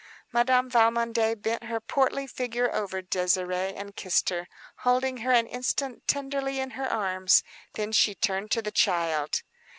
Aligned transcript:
Madame 0.31 0.67
Valmondé 0.67 1.39
bent 1.39 1.65
her 1.65 1.79
portly 1.79 2.25
figure 2.25 2.73
over 2.73 3.03
Désirée 3.03 3.79
and 3.79 3.95
kissed 3.95 4.29
her, 4.29 4.47
holding 4.77 5.17
her 5.17 5.31
an 5.31 5.45
instant 5.45 6.07
tenderly 6.07 6.59
in 6.59 6.71
her 6.71 6.87
arms. 6.91 7.43
Then 7.75 7.91
she 7.91 8.15
turned 8.15 8.49
to 8.49 8.63
the 8.63 8.71
child. 8.71 9.43